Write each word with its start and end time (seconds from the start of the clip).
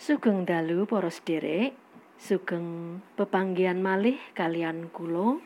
Sugeng 0.00 0.48
dalu 0.48 0.88
para 0.88 1.12
sederek, 1.12 1.76
sugeng 2.16 3.04
pepanggihan 3.20 3.76
malih 3.84 4.16
kalian 4.32 4.88
kula 4.88 5.36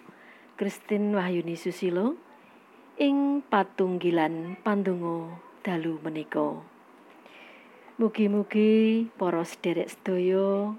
Kristin 0.54 1.10
Wahyuni 1.10 1.58
Susilo 1.58 2.14
ing 2.94 3.42
patunggilan 3.50 4.54
pandonga 4.62 5.42
dalu 5.66 5.98
menika. 6.06 6.62
Mugi-mugi 7.98 9.10
para 9.18 9.42
sederek 9.42 9.90
sedaya 9.90 10.70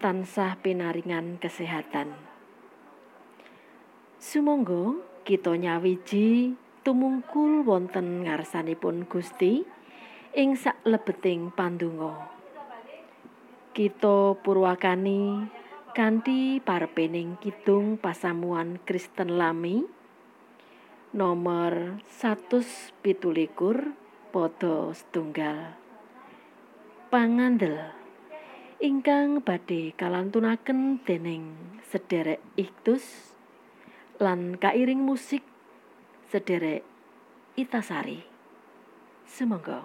tansah 0.00 0.56
pinaringan 0.64 1.36
kesehatan. 1.36 2.16
Sumangga 4.16 4.96
kita 5.28 5.60
nyawiji 5.60 6.56
tumungkul 6.80 7.68
wonten 7.68 8.24
ngarsanipun 8.24 9.04
Gusti 9.04 9.60
ing 10.32 10.56
saklebeting 10.56 11.52
pandonga. 11.52 12.39
Kita 13.70 14.34
purwakani 14.42 15.46
kanthi 15.94 16.58
parpening 16.58 17.38
kidung 17.38 17.94
pasamuan 18.02 18.82
Kristen 18.82 19.38
Lami. 19.38 19.86
Nomor 21.14 22.02
117 22.06 23.02
padha 24.30 24.94
setunggal. 24.94 25.74
Pangandel. 27.10 27.94
Ingkang 28.80 29.42
badhe 29.42 29.92
kalantunaken 29.94 31.02
dening 31.04 31.78
sederek 31.84 32.40
iktus 32.54 33.34
lan 34.18 34.56
kairing 34.56 35.02
musik 35.02 35.42
sederek 36.30 36.86
Itasari. 37.58 38.24
Semoga 39.26 39.84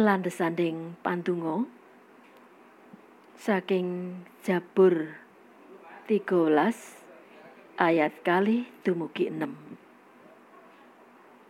landesanding 0.00 0.96
pandungo 1.04 1.68
saking 3.36 4.20
Jabur 4.40 5.20
13 6.08 6.56
ayat 7.76 8.12
kali 8.24 8.64
dumugi 8.80 9.28
6 9.28 9.44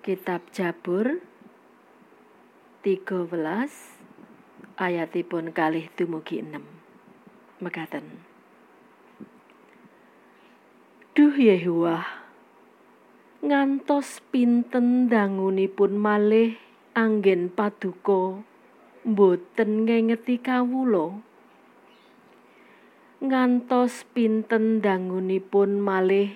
Kitab 0.03 0.43
Jabur 0.51 1.23
13 2.83 3.31
ayatipun 4.81 5.55
kalih 5.55 5.87
dumugi 5.95 6.43
6 6.43 6.59
mekaten. 7.63 8.25
Duh 11.13 11.37
Yehuwa 11.37 12.03
ngantos 13.45 14.25
pinten 14.33 15.13
dangunipun 15.13 16.01
malih 16.01 16.57
anggen 16.95 17.47
paduka 17.51 18.43
boten 19.07 19.87
ngengeti 19.87 20.43
kawula. 20.43 21.23
Ngantos 23.21 24.09
pinten 24.11 24.83
dangunipun 24.83 25.79
malih 25.79 26.35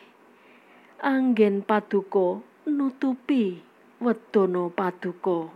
anggen 1.03 1.67
paduka 1.67 2.45
nutupi 2.69 3.65
wedana 3.99 4.71
paduka 4.71 5.51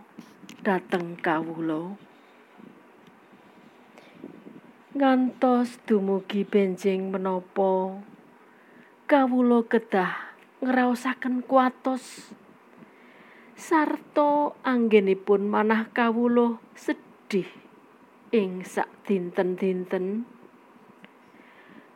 dateng 0.67 1.15
kawula. 1.21 1.95
Ngantos 4.99 5.79
dumugi 5.87 6.43
benjing 6.43 7.15
menapa 7.15 8.03
kawula 9.07 9.63
kedah 9.63 10.35
ngraosaken 10.59 11.47
kuatos 11.47 12.35
sarta 13.59 14.55
anggenipun 14.63 15.51
manah 15.51 15.91
kawula 15.91 16.63
sedih 16.79 17.51
ing 18.31 18.63
sak 18.63 18.87
dinten-dinten 19.03 20.23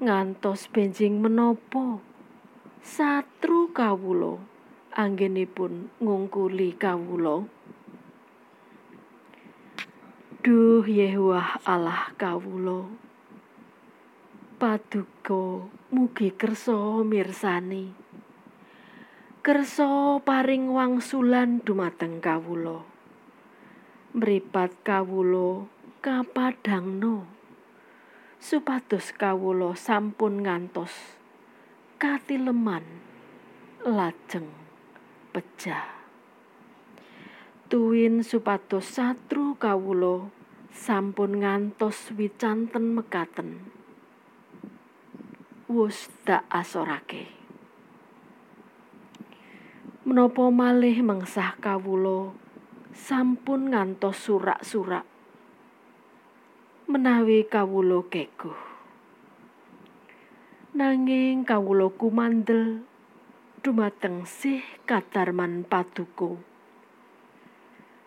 ngantos 0.02 0.66
benjing 0.74 1.22
menapa 1.22 2.02
satru 2.82 3.70
kawula 3.70 4.42
anggenipun 4.90 5.86
ngungkuli 6.02 6.74
kawula? 6.74 7.46
Duh 10.42 10.82
Yehuwah 10.82 11.62
Allah 11.62 12.10
kawula. 12.18 12.90
Paduka 14.58 15.70
mugi 15.94 16.34
kersa 16.34 17.06
mirsani 17.06 18.01
kersa 19.42 20.22
paring 20.22 20.70
wangsulan 20.70 21.58
dumateng 21.66 22.22
kawula. 22.22 22.86
Mripat 24.14 24.70
kawula 24.86 25.66
kapadangno 25.98 27.26
supados 28.38 29.10
kawula 29.10 29.74
sampun 29.74 30.46
ngantos 30.46 31.18
katileman 31.98 32.86
lajeng 33.82 34.46
pecah 35.34 35.90
tuwin 37.66 38.22
supados 38.22 38.94
satru 38.94 39.58
kawula 39.58 40.30
sampun 40.70 41.42
ngantos 41.42 42.14
wicanten 42.14 42.94
mekaten. 42.94 43.58
Wus 45.66 46.14
tak 46.22 46.46
asorake 46.46 47.41
menapa 50.02 50.50
malih 50.50 50.98
mengsah 50.98 51.54
kawula? 51.62 52.34
Sampun 52.90 53.70
ngantos 53.70 54.18
surak-surak. 54.26 55.06
Menawi 56.90 57.46
kawula 57.46 58.02
keguh. 58.10 58.58
Nanging 60.74 61.46
kawula 61.46 61.86
kumandel 61.94 62.82
dumateng 63.62 64.26
sih 64.26 64.58
kadarman 64.90 65.62
paduka. 65.62 66.34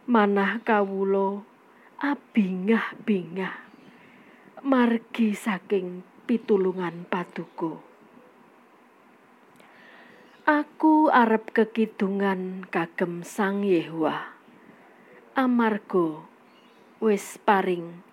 Manah 0.05 0.59
kawula 0.67 1.47
abingah-bingah 2.03 3.55
margi 4.67 5.31
saking 5.31 6.03
pitulungan 6.27 7.07
paduka 7.07 7.94
Aku 10.45 11.09
arep 11.09 11.57
kekidungan 11.57 12.69
kagem 12.69 13.25
Sang 13.25 13.65
Yehuwa. 13.65 14.29
Amarga 15.33 16.21
wis 17.01 17.41
paring 17.41 18.05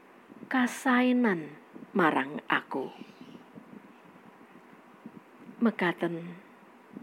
kasainan 0.49 1.53
marang 1.93 2.41
aku. 2.49 2.89
Mekaten 5.61 6.41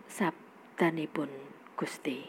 sabdanipun 0.09 1.29
Gusti. 1.77 2.25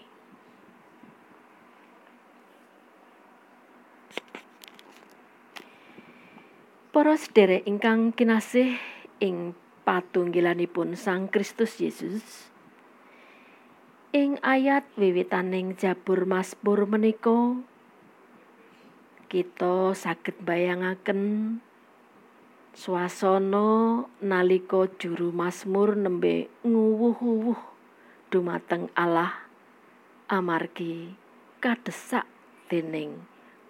Para 6.92 7.16
sederek 7.16 7.64
ingkang 7.64 8.12
kinasih 8.12 8.76
ing 9.24 9.56
patunggilanipun 9.88 11.00
Sang 11.00 11.32
Kristus 11.32 11.80
Yesus. 11.80 12.49
Ing 14.10 14.42
ayat 14.42 14.90
wiwitaning 14.98 15.78
Jabur 15.78 16.26
Mazmur 16.26 16.82
menika 16.82 17.62
kita 19.30 19.94
saged 19.94 20.34
bayangaken 20.42 21.22
swasana 22.74 24.02
nalika 24.18 24.90
juru 24.98 25.30
Mazmur 25.30 25.94
nembe 25.94 26.50
nguwuh-uwuh 26.66 27.62
dumateng 28.34 28.90
Allah 28.98 29.46
amargi 30.26 31.14
kadesak 31.62 32.26
dening 32.66 33.14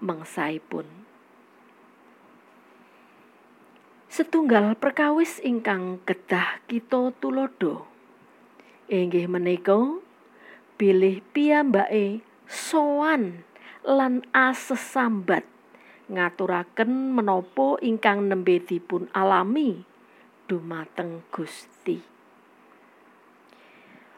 mengsaipun. 0.01 0.89
setunggal 4.09 4.73
perkawis 4.81 5.37
ingkang 5.45 6.01
kedah 6.09 6.65
kita 6.65 7.13
tulodo 7.21 7.85
inggih 8.89 9.29
menika 9.29 10.01
bilih 10.81 11.21
piyambake 11.37 12.25
sowan 12.49 13.45
lan 13.85 14.25
asesambat 14.33 15.45
ngaturaken 16.09 17.13
menapa 17.13 17.77
ingkang 17.85 18.33
nembe 18.33 18.57
dipun 18.65 19.13
alami. 19.13 19.85
Dumateng 20.49 21.23
Gusti. 21.31 22.03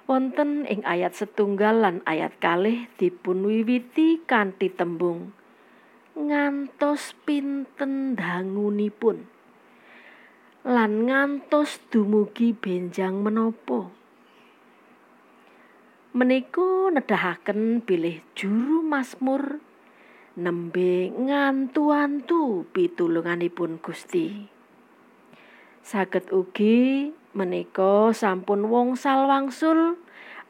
Wonten 0.08 0.64
ing 0.64 0.80
ayat 0.80 1.12
setunggal 1.12 1.84
lan 1.84 1.96
ayat 2.08 2.40
kalih 2.40 2.88
dipun 2.96 3.44
wiwiti 3.44 4.24
kanthi 4.24 4.72
tembung. 4.72 5.36
Ngantos 6.16 7.12
pinten 7.28 8.16
dangunipun? 8.16 9.28
Lan 10.64 11.04
ngantos 11.04 11.84
dumugi 11.92 12.56
benjang 12.56 13.20
menapa 13.20 14.01
menika 16.12 16.92
nedahaken 16.92 17.80
bilih 17.80 18.20
juru 18.36 18.84
Mazmur 18.84 19.64
nembe 20.36 21.08
ngantu-antu 21.08 22.68
pitulunganipun 22.68 23.80
Gusti. 23.80 24.44
Saged 25.80 26.28
ugi 26.28 27.08
menika 27.32 28.12
sampun 28.12 28.68
wong 28.68 28.92
salwangsul 28.92 29.96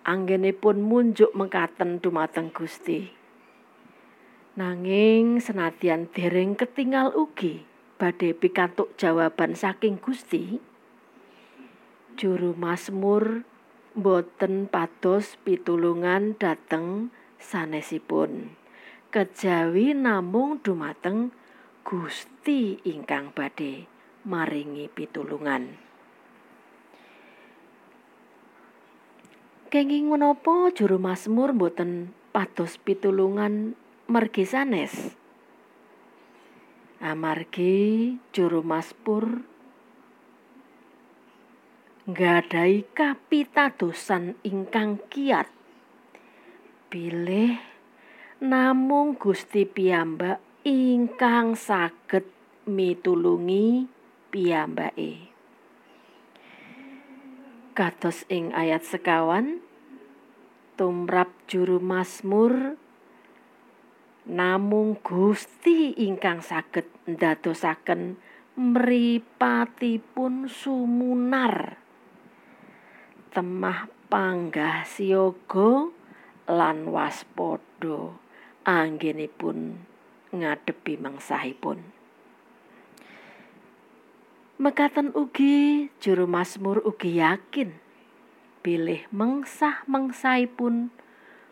anggenipun 0.02 0.82
munjuk 0.82 1.30
mekaten 1.38 2.02
dumateng 2.02 2.50
Gusti. 2.50 3.14
Nanging 4.58 5.38
senadyan 5.38 6.10
dereng 6.10 6.58
ketinggal 6.58 7.14
ugi 7.14 7.62
badhe 8.02 8.34
pikantuk 8.34 8.98
jawaban 8.98 9.54
saking 9.54 10.02
Gusti 10.02 10.58
juru 12.18 12.50
Mazmur 12.58 13.46
boten 13.92 14.72
pados 14.72 15.36
pitulungan 15.44 16.32
dateng 16.40 17.12
sanesipun. 17.36 18.56
Kejawi 19.12 19.92
namung 19.92 20.64
dumateng 20.64 21.36
Gusti 21.84 22.80
ingkang 22.88 23.36
badhe 23.36 23.84
maringi 24.24 24.88
pitulungan. 24.88 25.76
Kenging 29.68 30.08
menapa 30.08 30.72
juru 30.72 30.96
Mazmur 30.96 31.52
boten 31.52 32.12
pados 32.32 32.80
pitulungan 32.80 33.76
mergi 34.08 34.44
sanes? 34.48 35.16
Amargi 37.02 38.16
juru 38.30 38.62
maspur 38.62 39.42
nggadahi 42.02 42.82
kapitadosan 42.98 44.34
ingkang 44.42 44.98
kiat. 45.06 45.46
Bilih 46.90 47.62
namung 48.42 49.14
Gusti 49.14 49.62
piyambak 49.62 50.42
ingkang 50.66 51.54
saged 51.54 52.26
mitulungi 52.66 53.86
piyambake. 54.34 55.30
Kados 57.72 58.26
ing 58.26 58.50
ayat 58.50 58.82
sekawan 58.82 59.62
tumrap 60.74 61.30
juru 61.46 61.78
masmur 61.78 62.74
namung 64.26 64.98
Gusti 65.06 65.94
ingkang 66.02 66.42
saged 66.42 66.90
ndadosaken 67.06 68.18
mripatipun 68.58 70.50
sumunar 70.50 71.81
temah 73.32 73.88
panggah 74.12 74.84
siaga 74.84 75.88
lan 76.48 76.78
waspada. 76.92 78.20
Anggenipun 78.62 79.74
ngadepi 80.30 80.94
mengsahipun. 80.94 81.82
Mekaten 84.62 85.10
ugi 85.18 85.90
juru 85.98 86.30
masmur 86.30 86.78
ugi 86.86 87.18
yakin 87.18 87.74
bilih 88.62 89.02
mengsah 89.10 89.82
mengsahipun 89.90 90.94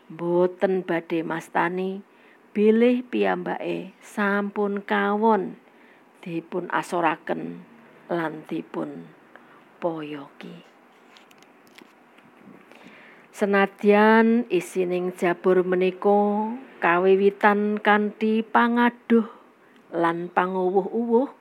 boten 0.07 0.87
badhe 0.87 1.27
mastani 1.27 2.07
bilih 2.55 3.03
piyambake 3.11 3.99
sampun 3.99 4.87
kawon 4.87 5.59
dipun 6.23 6.71
asoraken 6.71 7.67
lan 8.07 8.47
dipun 8.47 9.11
poyoki 9.83 10.70
senadyan 13.41 14.45
isining 14.53 15.17
jabur 15.17 15.65
menika 15.65 16.53
kawiwitan 16.77 17.81
kanthi 17.81 18.45
pangaduh 18.45 19.25
lan 19.97 20.29
panguwuh-uwuh 20.29 21.33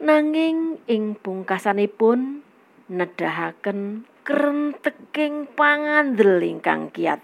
nanging 0.00 0.80
ing 0.88 1.12
pungkasanipun 1.20 2.40
nedahaken 2.88 4.08
krenteking 4.24 5.44
pangandel 5.52 6.40
ingkang 6.40 6.88
kiat. 6.88 7.20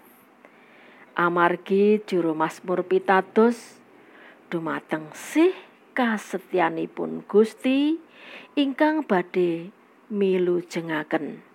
Amargi 1.17 2.05
juru 2.05 2.37
Mazmur 2.37 2.85
pitados 2.85 3.81
dumateng 4.53 5.09
sih 5.17 5.57
kasetyanipun 5.97 7.25
Gusti 7.25 7.97
ingkang 8.53 9.09
badhe 9.09 9.73
milu 10.13 10.61
jengaken 10.61 11.48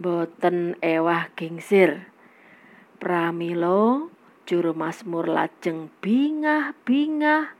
boten 0.00 0.80
ewah 0.80 1.28
gingsir. 1.36 2.08
Pramila 2.96 4.08
juru 4.48 4.72
Mazmur 4.72 5.28
lajeng 5.28 5.92
bingah-bingah 6.00 7.52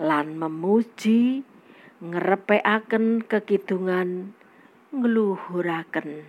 lan 0.00 0.36
memuji 0.40 1.44
ngrepekaken 2.00 3.22
kekidungan 3.28 4.32
ngluhuraken 4.90 6.26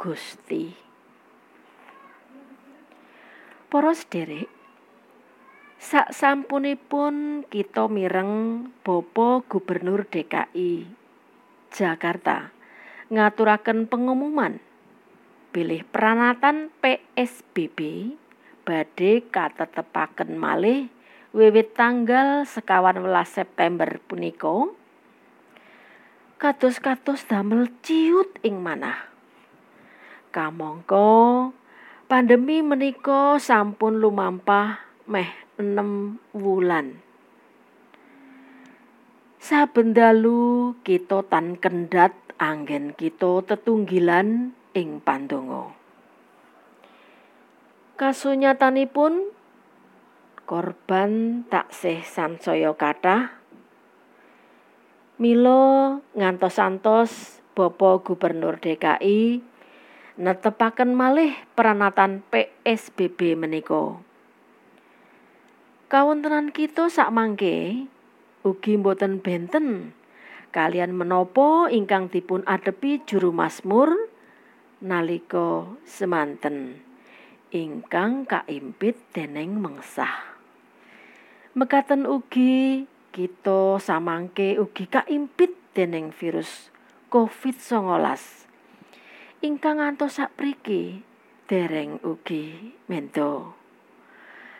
Gusti. 0.00 0.72
Para 3.68 3.92
sederek 3.92 4.48
sak 5.78 6.10
sampunipun 6.10 7.46
kita 7.46 7.86
mireng 7.86 8.66
Bapak 8.82 9.46
Gubernur 9.46 10.08
DKI 10.08 10.88
Jakarta 11.70 12.50
ngaturaken 13.12 13.86
pengumuman 13.86 14.58
bilih 15.58 15.82
peranatan 15.90 16.70
PSBB 16.78 18.14
badhe 18.62 19.26
katetepaken 19.26 20.38
malih 20.38 20.86
wiwit 21.34 21.74
tanggal 21.74 22.46
sekawan 22.46 23.02
welas 23.02 23.34
September 23.34 23.98
punika 24.06 24.70
kados-kados 26.38 27.26
damel 27.26 27.66
ciut 27.82 28.38
ing 28.46 28.62
manah 28.62 29.10
kamangka 30.30 31.50
Pandemi 32.06 32.64
menika 32.64 33.36
sampun 33.36 34.00
lumampah 34.00 34.80
meh 35.04 35.28
enem 35.60 36.16
wulan. 36.32 37.04
Saben 39.36 39.92
dalu 39.92 40.72
kita 40.88 41.20
tan 41.28 41.60
kendhat 41.60 42.16
anggen 42.40 42.96
kita 42.96 43.44
tetunggilan 43.44 44.56
ing 44.78 45.02
pandonga. 45.02 45.74
Kasunyatanipun 47.98 49.34
korban 50.46 51.42
taksih 51.50 52.06
sansaya 52.06 52.70
kathah 52.78 53.34
Milo 55.18 55.98
ngantos-antos 56.14 57.42
Bapak 57.58 58.06
Gubernur 58.06 58.62
DKI 58.62 59.42
netepaken 60.14 60.94
malih 60.94 61.34
peranatan 61.58 62.22
PSBB 62.30 63.34
menika. 63.34 63.98
Kawontenan 65.90 66.54
kita 66.54 66.86
sak 66.86 67.10
mangke 67.10 67.90
ugi 68.46 68.78
boten 68.78 69.18
benten 69.18 69.90
kalian 70.54 70.94
menopo 70.94 71.66
ingkang 71.66 72.08
dipun 72.08 72.46
adepi 72.46 73.02
juru 73.02 73.34
Mazmur 73.34 74.07
nalika 74.78 75.66
semanten 75.82 76.82
ingkang 77.50 78.28
kaimpit 78.28 78.98
dening 79.10 79.58
mengsah. 79.58 80.38
Mekaten 81.58 82.06
ugi 82.06 82.86
kita 83.10 83.82
samangke 83.82 84.60
ugi 84.60 84.86
kaimpit 84.86 85.56
dening 85.74 86.14
virus 86.14 86.70
COVID-19 87.10 87.98
ingkang 89.42 89.78
ngantos 89.82 90.18
sapriki 90.18 91.02
dereng 91.48 91.98
ugi 92.04 92.74
mento. 92.90 93.58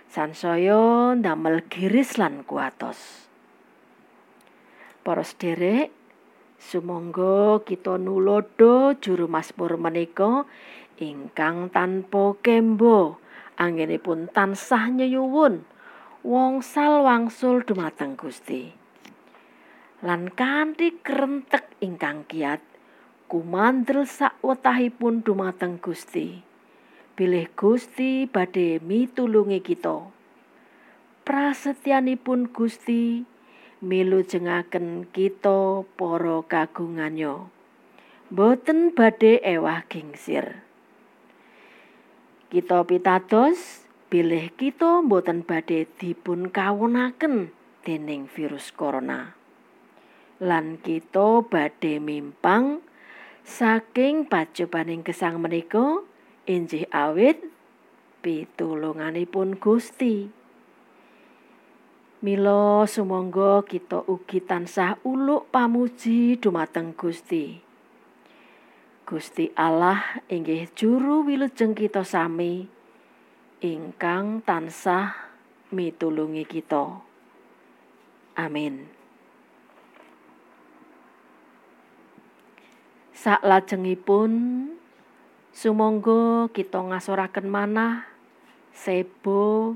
sansaya 0.08 1.12
ndamel 1.20 1.68
giris 1.68 2.16
lan 2.16 2.40
kuatos. 2.48 3.28
Para 5.04 5.20
sederek, 5.20 5.92
sumangga 6.58 7.62
kita 7.62 7.96
nulodo 7.96 8.92
juru 8.98 9.30
Mazmur 9.30 9.78
menika 9.78 10.44
ingkang 10.98 11.70
tanpa 11.70 12.34
kembo 12.44 13.22
anggenipun 13.56 14.28
tansah 14.28 14.90
nyuwun 14.92 15.62
wongsal 16.26 17.06
wangsul 17.06 17.62
dumateng 17.62 18.18
Gusti. 18.18 18.74
Lan 20.02 20.30
kanthi 20.34 20.98
krentek 21.00 21.78
ingkang 21.80 22.26
kiat 22.26 22.60
kumandel 23.30 24.04
sakwetahipun 24.04 25.22
dumateng 25.22 25.78
Gusti. 25.80 26.48
bilih 27.18 27.50
Gusti 27.58 28.30
badhe 28.30 28.78
mitulungi 28.78 29.58
kita. 29.58 30.06
Prasetyanipun 31.26 32.46
Gusti 32.54 33.26
milu 33.78 34.26
jengaken 34.26 35.06
kita 35.10 35.86
para 35.94 36.38
kagungannya. 36.46 37.46
Boten 38.28 38.92
badhe 38.92 39.40
ewah 39.40 39.86
gingsir. 39.88 40.60
Kita 42.48 42.84
pitados 42.84 43.88
bilih 44.08 44.52
kita 44.56 45.04
boten 45.04 45.46
badhe 45.46 45.86
dipun 46.00 46.50
kawunaken 46.50 47.54
dening 47.86 48.26
virus 48.28 48.74
corona. 48.74 49.36
Lan 50.42 50.78
kita 50.82 51.46
badhe 51.46 52.02
mimpang 52.02 52.84
saking 53.46 54.28
pacobaning 54.28 55.00
gesang 55.00 55.40
menika 55.40 56.04
injih 56.44 56.84
awit 56.92 57.40
pitulunganipun 58.20 59.56
Gusti. 59.56 60.37
Mila 62.18 62.82
sumangga 62.82 63.62
kita 63.62 64.02
ugi 64.10 64.42
tansah 64.42 64.98
uluk 65.06 65.54
pamuji 65.54 66.34
dumateng 66.34 66.90
Gusti. 66.98 67.62
Gusti 69.06 69.54
Allah 69.54 70.18
inggih 70.26 70.66
juru 70.74 71.22
wilujeng 71.22 71.78
kita 71.78 72.02
sami 72.02 72.66
ingkang 73.62 74.42
tansah 74.42 75.14
mitulungi 75.70 76.42
kita. 76.42 76.98
Amin. 78.34 78.90
Saklajengipun 83.14 84.32
Sumangga 85.58 86.46
kita 86.54 86.78
ngasoraken 86.78 87.50
manah 87.50 88.06
sebo 88.70 89.74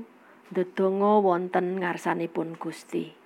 ndedonga 0.53 1.17
wonten 1.25 1.81
ngarsanipun 1.81 2.53
Gusti. 2.61 3.17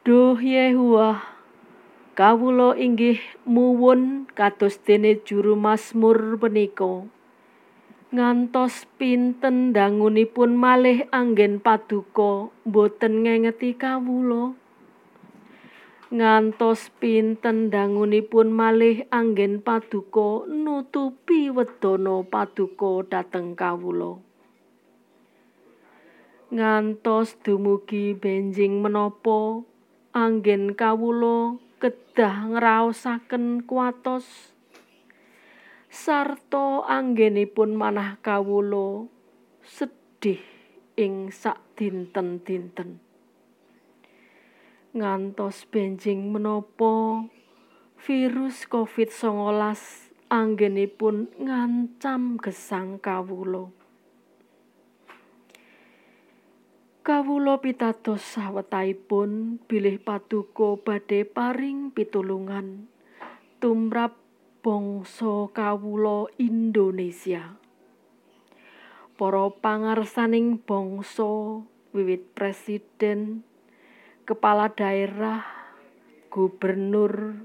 Duh 0.00 0.40
Yehuwah, 0.40 1.20
kawula 2.16 2.72
inggih 2.80 3.20
muwun 3.44 4.24
kados 4.32 4.80
dene 4.80 5.20
juru 5.20 5.52
Mazmur 5.52 6.40
punika. 6.40 7.04
Ngantos 8.08 8.88
pinten 8.96 9.76
dangunipun 9.76 10.56
malih 10.56 11.04
anggen 11.12 11.60
paduka 11.60 12.48
boten 12.64 13.28
ngengeti 13.28 13.76
kawula. 13.76 14.56
Ngantos 16.06 16.94
pinten 17.02 17.66
dangunipun 17.66 18.54
malih 18.54 19.10
anggen 19.10 19.58
paduka 19.58 20.46
nutupi 20.46 21.50
wedana 21.50 22.22
paduka 22.22 23.02
dhateng 23.10 23.58
kawula. 23.58 24.22
Ngantos 26.54 27.42
dumugi 27.42 28.14
benjing 28.14 28.86
menapa 28.86 29.66
anggen 30.14 30.78
kawula 30.78 31.58
kedah 31.82 32.54
ngraosaken 32.54 33.66
kuatos. 33.66 34.54
Sarta 35.90 36.86
anggenipun 36.86 37.74
manah 37.74 38.22
kawula 38.22 39.10
sedih 39.66 40.38
ing 40.94 41.34
sak 41.34 41.58
dinten-dinten 41.74 43.05
ngantos 44.96 45.68
benjing 45.68 46.32
menapa 46.32 47.28
virus 48.00 48.64
COVID-19 48.64 49.60
anggenipun 50.32 51.28
ngancam 51.36 52.40
gesang 52.40 52.96
kawula. 52.96 53.68
Kawula 57.04 57.60
pitados 57.62 58.24
sawetahipun 58.24 59.62
bilih 59.68 60.00
paduka 60.00 60.80
badhe 60.80 61.22
paring 61.22 61.92
pitulungan 61.92 62.88
tumrap 63.60 64.18
bangsa 64.64 65.52
kawula 65.52 66.26
Indonesia. 66.40 67.54
Para 69.14 69.46
pangarsaning 69.52 70.58
bangsa 70.58 71.62
wiwit 71.94 72.34
presiden 72.34 73.46
kepala 74.26 74.74
daerah, 74.74 75.46
gubernur, 76.34 77.38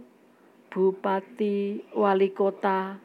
bupati, 0.74 1.86
wali 1.94 2.34
kota, 2.34 2.98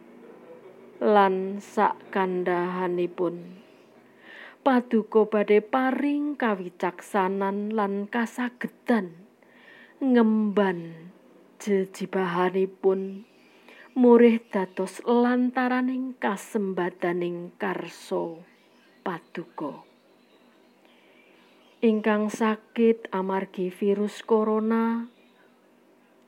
lan 1.05 1.61
sak 1.61 2.09
kandahanipun. 2.09 3.61
Paduka 4.65 5.29
badhe 5.29 5.61
paring 5.61 6.41
kawicaksanan 6.41 7.77
lan 7.77 8.09
kasagedan 8.09 9.13
ngemban 10.01 11.13
jejibahanipun 11.61 13.29
murih 13.93 14.41
dados 14.53 15.05
lantaraning 15.05 16.17
kasembadaning 16.17 17.53
karso 17.61 18.41
paduka. 19.05 19.96
Ingkang 21.87 22.35
sakit 22.35 23.15
amargi 23.15 23.71
virus 23.71 24.27
corona 24.27 25.07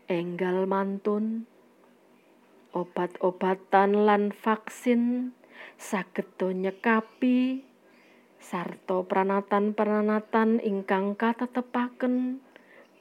enggal 0.07 0.71
mantun 0.71 1.51
obat-obatan 2.71 4.07
lan 4.07 4.31
vaksin 4.31 5.35
saged 5.75 6.39
nyekapi 6.39 7.67
sarta 8.39 9.03
pranatan-pranatan 9.03 10.63
ingkang 10.63 11.19
katetepaken 11.19 12.39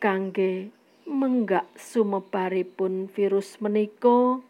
kangge 0.01 0.73
menggak 1.05 1.69
sumebaripun 1.77 3.05
virus 3.05 3.61
menika 3.61 4.41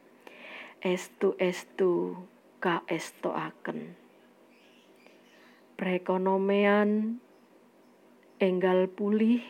estu-estu 0.80 2.24
kaestoaken. 2.64 4.00
Perekonomian 5.76 7.20
enggal 8.38 8.86
pulih. 8.86 9.42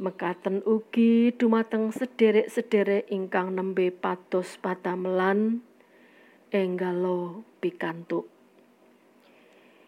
Mekaten 0.00 0.64
ugi 0.66 1.30
dumateng 1.36 1.94
sederek-sederek 1.94 3.06
ingkang 3.12 3.54
nembe 3.54 3.94
patos 3.94 4.58
padamelan 4.58 5.62
enggalo 6.50 7.46
pikantuk. 7.62 8.26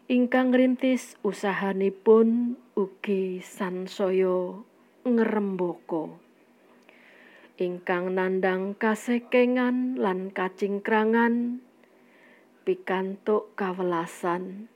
Ingkang 0.07 0.55
rintis 0.55 1.19
usahanipun 1.27 2.55
ugi 2.79 3.43
sansaya 3.43 4.63
ngrembaka. 5.03 6.15
Ingkang 7.59 8.15
nandang 8.15 8.79
kasekengan 8.79 9.99
lan 9.99 10.31
kacingkrangan. 10.31 11.65
Pikantuk 12.63 13.55
kawelasan 13.59 14.71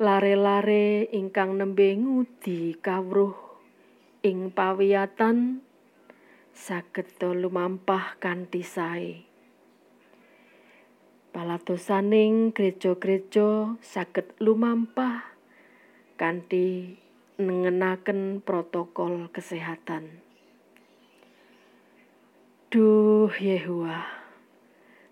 lare-lare 0.00 1.12
ingkang 1.12 1.60
nembe 1.60 1.92
ngudi 1.92 2.80
kawruh 2.80 3.36
ing 4.24 4.48
pawiyatan 4.48 5.60
saged 6.56 7.20
lumampah 7.20 8.16
kanthi 8.16 8.64
sae. 8.64 9.28
Palatosaning 11.36 12.56
gereja-gereja 12.56 13.76
saged 13.84 14.40
lumampah 14.40 15.36
kanthi 16.16 16.96
nengenaken 17.36 18.40
protokol 18.40 19.28
kesehatan. 19.28 20.24
Duh 22.72 23.28
Yehuwa, 23.36 24.00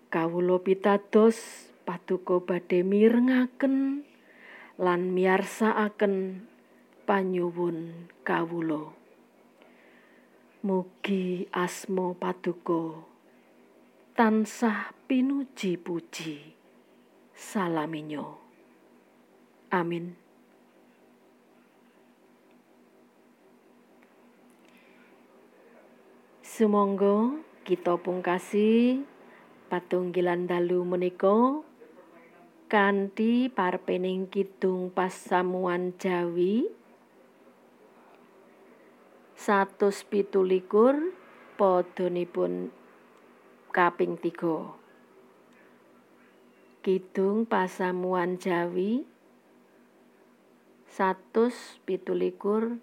kawulo 0.09 0.65
pitados 0.65 1.69
paduka 1.85 2.41
badhe 2.41 2.81
mirengaken 2.81 4.08
lan 4.79 5.11
miyarsakaken 5.11 6.47
panyuwun 7.03 8.07
kawulo. 8.23 8.95
Mugi 10.63 11.51
asmo 11.51 12.15
paduka 12.15 13.03
tansah 14.15 14.95
pinuji-puji. 15.03 16.55
Salaminyo. 17.35 18.39
Amin. 19.71 20.15
Sumangga 26.43 27.39
kita 27.67 27.95
pungkasi 27.99 28.99
patunggilan 29.71 30.47
dalu 30.47 30.83
menika 30.83 31.63
kanthi 32.69 33.49
parpening 33.49 34.29
kidung 34.29 34.93
pasamuan 34.93 35.97
Jawi 35.97 36.69
satus 39.33 40.05
pitulikur 40.05 41.17
podonipun 41.57 42.69
kaping 43.73 44.21
tiga. 44.21 44.69
Kidung 46.85 47.49
pasamuan 47.49 48.37
Jawi 48.37 49.01
satus 50.93 51.81
pitulikur 51.89 52.77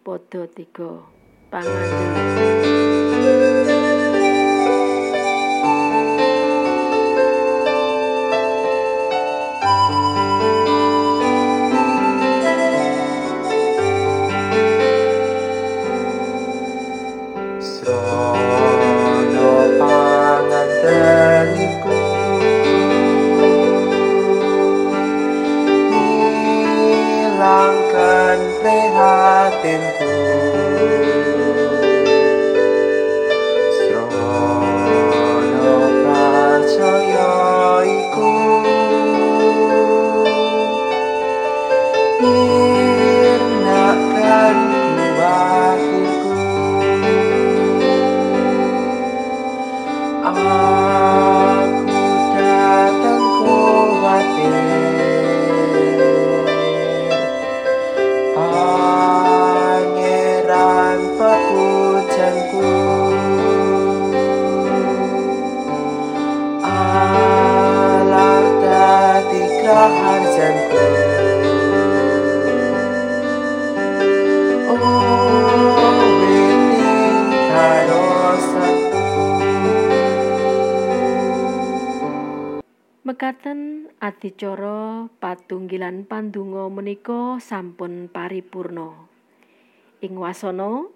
podo 0.00 0.48
tiga. 0.48 1.04
Pangandikan 1.52 3.01
Mekaten 83.22 83.86
adicara 84.02 85.06
patunggilan 85.22 86.02
pandonga 86.10 86.66
menika 86.66 87.38
sampun 87.38 88.10
paripurna. 88.10 89.06
Ing 90.02 90.18
wasana 90.18 90.90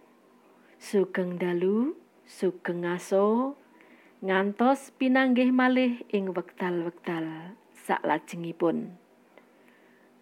sugeng 0.75 1.39
dalu, 1.39 1.95
sugeng 2.27 2.83
aso 2.83 3.55
ngantos 4.27 4.91
pinanggih 4.99 5.55
malih 5.55 6.03
ing 6.11 6.35
wekdal-wekdal 6.35 7.55
saklajengipun. 7.87 8.99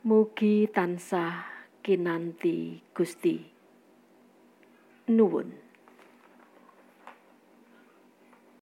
Mugi 0.05 0.69
tansah 0.69 1.49
kinanti 1.81 2.85
Gusti. 2.93 3.49
Nuwun. 5.09 5.64